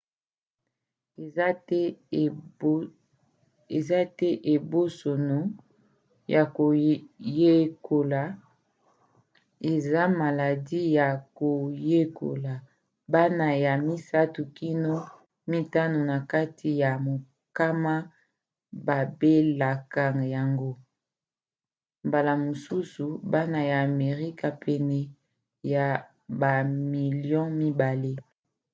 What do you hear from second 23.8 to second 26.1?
amerika pene ya